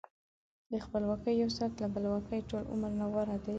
[0.71, 3.49] د خپلواکۍ یو ساعت له بلواکۍ ټول عمر نه غوره دی.